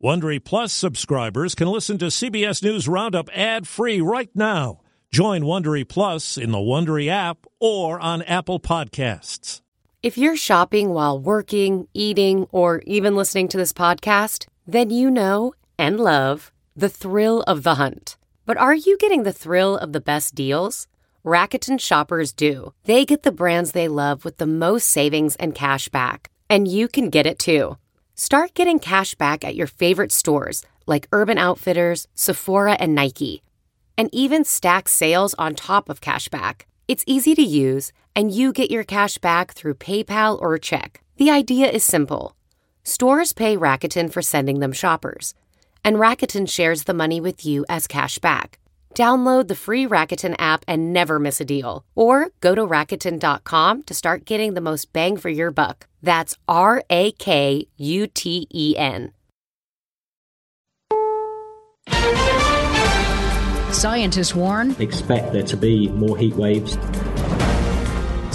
[0.00, 4.80] Wondery Plus subscribers can listen to CBS News Roundup ad-free right now.
[5.10, 9.60] Join Wondery Plus in the Wondery app or on Apple Podcasts.
[10.00, 15.52] If you're shopping while working, eating, or even listening to this podcast, then you know
[15.76, 18.16] and love the thrill of the hunt.
[18.46, 20.86] But are you getting the thrill of the best deals?
[21.24, 22.72] Rakuten shoppers do.
[22.84, 26.30] They get the brands they love with the most savings and cash back.
[26.48, 27.78] And you can get it too.
[28.20, 33.44] Start getting cash back at your favorite stores like Urban Outfitters, Sephora, and Nike.
[33.96, 36.66] And even stack sales on top of cash back.
[36.88, 41.00] It's easy to use, and you get your cash back through PayPal or check.
[41.16, 42.34] The idea is simple
[42.82, 45.32] stores pay Rakuten for sending them shoppers,
[45.84, 48.58] and Rakuten shares the money with you as cash back.
[48.98, 51.84] Download the free Rakuten app and never miss a deal.
[51.94, 55.86] Or go to Rakuten.com to start getting the most bang for your buck.
[56.02, 59.12] That's R A K U T E N.
[63.70, 66.76] Scientists warn expect there to be more heat waves.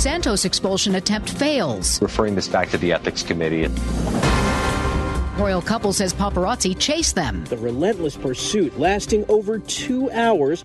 [0.02, 2.02] Santos expulsion attempt fails.
[2.02, 3.68] Referring this back to the ethics committee.
[5.38, 7.44] Royal couple says paparazzi chased them.
[7.46, 10.64] The relentless pursuit lasting over two hours.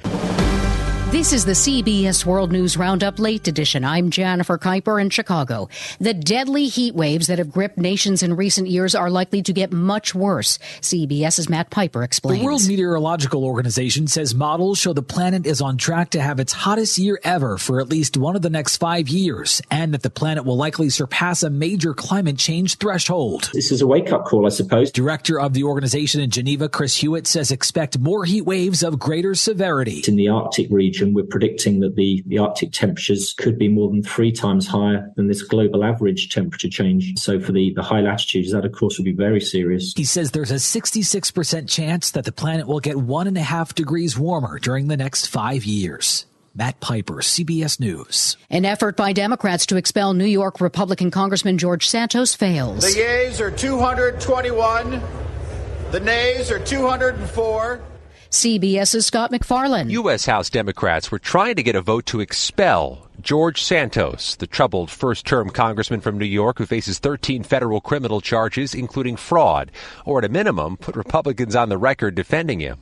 [1.10, 3.82] This is the CBS World News Roundup Late Edition.
[3.82, 5.70] I'm Jennifer Keiper in Chicago.
[5.98, 9.72] The deadly heat waves that have gripped nations in recent years are likely to get
[9.72, 10.58] much worse.
[10.82, 12.40] CBS's Matt Piper explains.
[12.40, 16.52] The World Meteorological Organization says models show the planet is on track to have its
[16.52, 20.10] hottest year ever for at least one of the next five years, and that the
[20.10, 23.50] planet will likely surpass a major climate change threshold.
[23.54, 24.92] This is a wake up call, I suppose.
[24.92, 29.34] Director of the organization in Geneva, Chris Hewitt, says expect more heat waves of greater
[29.34, 30.04] severity.
[30.06, 33.88] In the Arctic region, region, we're predicting that the, the Arctic temperatures could be more
[33.88, 37.18] than three times higher than this global average temperature change.
[37.18, 39.92] So for the, the high latitudes, that of course would be very serious.
[39.96, 43.74] He says there's a 66% chance that the planet will get one and a half
[43.74, 46.26] degrees warmer during the next five years.
[46.54, 48.36] Matt Piper, CBS News.
[48.50, 52.82] An effort by Democrats to expel New York Republican Congressman George Santos fails.
[52.82, 55.00] The yeas are 221.
[55.92, 57.80] The nays are 204.
[58.30, 59.88] CBS's Scott MacFarlane.
[59.88, 60.26] U.S.
[60.26, 65.24] House Democrats were trying to get a vote to expel George Santos, the troubled first
[65.24, 69.70] term congressman from New York who faces 13 federal criminal charges, including fraud,
[70.04, 72.78] or at a minimum, put Republicans on the record defending him.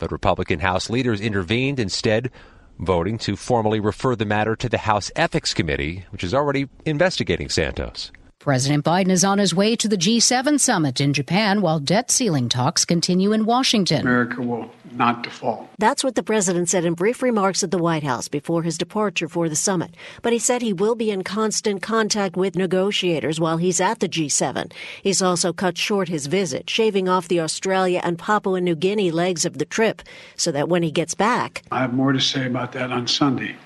[0.00, 2.32] But Republican House leaders intervened, instead,
[2.80, 7.48] voting to formally refer the matter to the House Ethics Committee, which is already investigating
[7.48, 8.10] Santos.
[8.40, 12.48] President Biden is on his way to the G7 summit in Japan while debt ceiling
[12.48, 14.00] talks continue in Washington.
[14.00, 15.68] America will not default.
[15.76, 19.28] That's what the president said in brief remarks at the White House before his departure
[19.28, 19.94] for the summit.
[20.22, 24.08] But he said he will be in constant contact with negotiators while he's at the
[24.08, 24.72] G7.
[25.02, 29.44] He's also cut short his visit, shaving off the Australia and Papua New Guinea legs
[29.44, 30.00] of the trip
[30.36, 31.62] so that when he gets back.
[31.70, 33.56] I have more to say about that on Sunday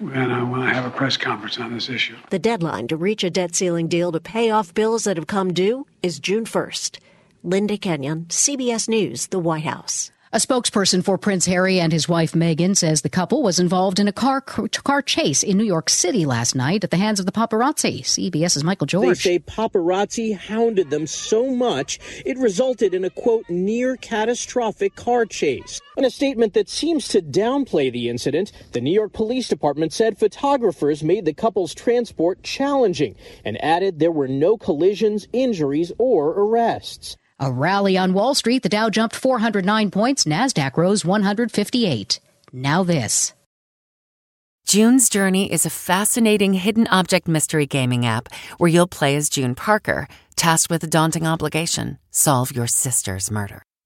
[0.00, 2.16] when uh, I, when I have a press conference on this issue.
[2.30, 5.52] The deadline to reach a debt ceiling deal to pay off bills that have come
[5.52, 6.98] due is June 1st.
[7.42, 10.10] Linda Kenyon, CBS News, the White House.
[10.32, 14.06] A spokesperson for Prince Harry and his wife Meghan says the couple was involved in
[14.06, 17.32] a car car chase in New York City last night at the hands of the
[17.32, 18.02] paparazzi.
[18.02, 19.08] CBS's Michael George.
[19.08, 25.26] They say paparazzi hounded them so much it resulted in a quote near catastrophic car
[25.26, 25.80] chase.
[25.96, 30.16] In a statement that seems to downplay the incident, the New York Police Department said
[30.16, 37.16] photographers made the couple's transport challenging and added there were no collisions, injuries, or arrests.
[37.42, 42.20] A rally on Wall Street, the Dow jumped 409 points, Nasdaq rose 158.
[42.52, 43.32] Now this.
[44.66, 48.28] June's Journey is a fascinating hidden object mystery gaming app
[48.58, 50.06] where you'll play as June Parker,
[50.36, 53.62] tasked with a daunting obligation: solve your sister's murder.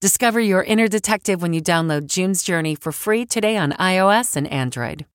[0.00, 4.46] Discover your inner detective when you download June's Journey for free today on iOS and
[4.46, 5.06] Android.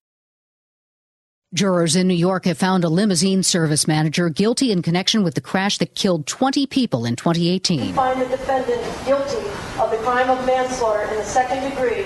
[1.53, 5.41] Jurors in New York have found a limousine service manager guilty in connection with the
[5.41, 7.79] crash that killed 20 people in 2018.
[7.79, 9.47] We find the defendant guilty
[9.79, 12.05] of the crime of manslaughter in the second degree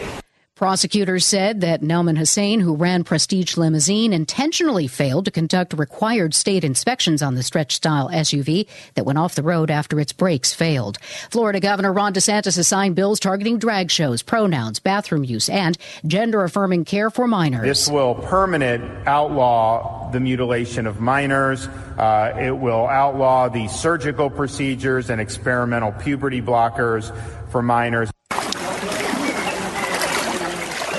[0.58, 6.64] Prosecutors said that Nauman Hussein, who ran Prestige Limousine, intentionally failed to conduct required state
[6.64, 10.98] inspections on the stretch style SUV that went off the road after its brakes failed.
[11.30, 15.78] Florida Governor Ron DeSantis has signed bills targeting drag shows, pronouns, bathroom use, and
[16.08, 17.62] gender affirming care for minors.
[17.62, 21.68] This will permanent outlaw the mutilation of minors.
[21.68, 27.16] Uh, it will outlaw the surgical procedures and experimental puberty blockers
[27.52, 28.10] for minors.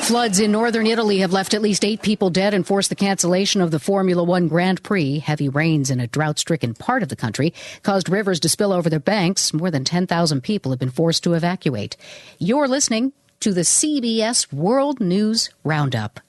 [0.08, 3.60] Floods in northern Italy have left at least eight people dead and forced the cancellation
[3.60, 5.18] of the Formula One Grand Prix.
[5.18, 7.52] Heavy rains in a drought stricken part of the country
[7.82, 9.52] caused rivers to spill over their banks.
[9.52, 11.98] More than 10,000 people have been forced to evacuate.
[12.38, 16.20] You're listening to the CBS World News Roundup.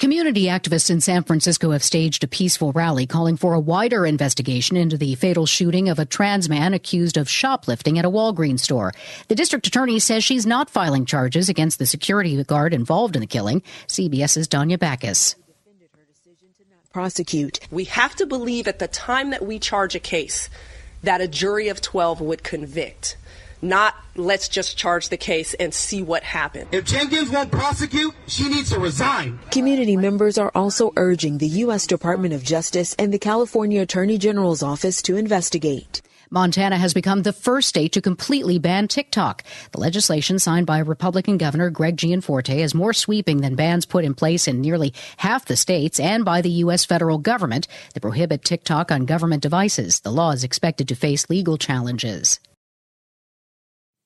[0.00, 4.76] Community activists in San Francisco have staged a peaceful rally calling for a wider investigation
[4.76, 8.92] into the fatal shooting of a trans man accused of shoplifting at a Walgreens store.
[9.28, 13.26] The district attorney says she's not filing charges against the security guard involved in the
[13.26, 13.62] killing.
[13.86, 15.36] CBS's Danya Bacchus.
[16.92, 17.60] Prosecute.
[17.70, 20.48] We have to believe at the time that we charge a case
[21.04, 23.16] that a jury of 12 would convict
[23.64, 26.68] not let's just charge the case and see what happens.
[26.70, 29.38] If Jenkins won't prosecute, she needs to resign.
[29.50, 31.86] Community members are also urging the U.S.
[31.86, 36.02] Department of Justice and the California Attorney General's office to investigate.
[36.30, 39.44] Montana has become the first state to completely ban TikTok.
[39.72, 44.14] The legislation signed by Republican Governor Greg Gianforte is more sweeping than bans put in
[44.14, 46.84] place in nearly half the states and by the U.S.
[46.84, 50.00] federal government that prohibit TikTok on government devices.
[50.00, 52.40] The law is expected to face legal challenges.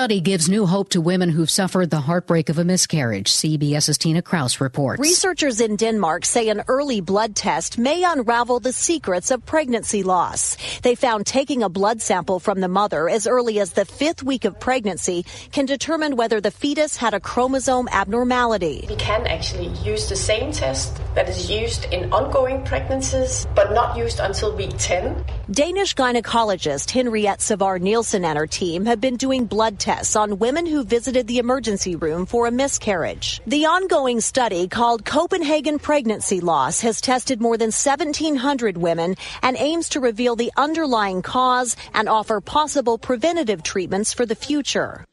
[0.00, 3.30] study gives new hope to women who've suffered the heartbreak of a miscarriage.
[3.30, 4.98] CBS's Tina Kraus reports.
[4.98, 10.56] Researchers in Denmark say an early blood test may unravel the secrets of pregnancy loss.
[10.80, 14.46] They found taking a blood sample from the mother as early as the fifth week
[14.46, 18.86] of pregnancy can determine whether the fetus had a chromosome abnormality.
[18.88, 23.98] We can actually use the same test that is used in ongoing pregnancies, but not
[23.98, 25.26] used until week 10.
[25.50, 30.38] Danish gynecologist Henriette Svarre Nielsen and her team have been doing blood tests tests on
[30.38, 33.40] women who visited the emergency room for a miscarriage.
[33.48, 39.88] The ongoing study called Copenhagen Pregnancy Loss has tested more than 1,700 women and aims
[39.88, 45.04] to reveal the underlying cause and offer possible preventative treatments for the future.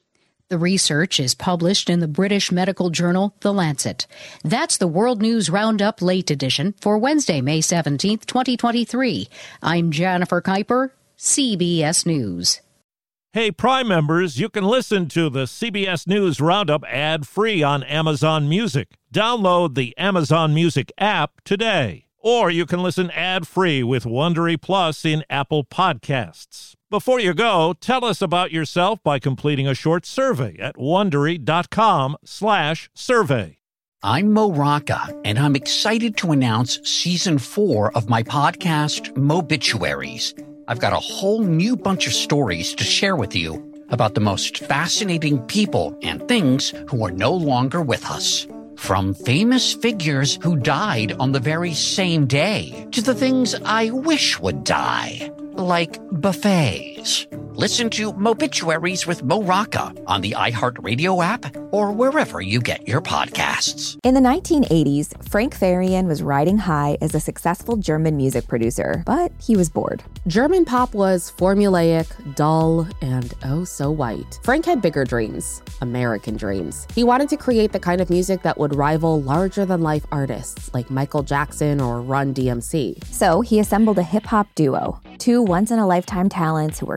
[0.50, 4.06] The research is published in the British medical journal The Lancet.
[4.44, 9.28] That's the World News Roundup Late Edition for Wednesday, May 17th, 2023.
[9.64, 12.62] I'm Jennifer Keiper, CBS News.
[13.34, 18.48] Hey, Prime members, you can listen to the CBS News Roundup ad free on Amazon
[18.48, 18.96] Music.
[19.14, 22.06] Download the Amazon Music app today.
[22.20, 26.74] Or you can listen ad free with Wondery Plus in Apple Podcasts.
[26.90, 30.76] Before you go, tell us about yourself by completing a short survey at
[32.24, 33.58] slash survey.
[34.04, 40.34] I'm Mo Rocca, and I'm excited to announce season four of my podcast, Mobituaries.
[40.70, 44.58] I've got a whole new bunch of stories to share with you about the most
[44.58, 48.46] fascinating people and things who are no longer with us.
[48.76, 54.42] From famous figures who died on the very same day to the things I wish
[54.42, 56.02] would die, like
[57.08, 57.28] buffets.
[57.58, 63.02] Listen to Mobituaries with Mo Rocca on the iHeartRadio app or wherever you get your
[63.02, 63.98] podcasts.
[64.04, 69.32] In the 1980s, Frank Farian was riding high as a successful German music producer, but
[69.40, 70.04] he was bored.
[70.28, 74.40] German pop was formulaic, dull, and oh so white.
[74.44, 76.86] Frank had bigger dreams, American dreams.
[76.94, 80.72] He wanted to create the kind of music that would rival larger than life artists
[80.76, 83.04] like Michael Jackson or Run DMC.
[83.06, 86.97] So he assembled a hip hop duo Two once in a lifetime talents who were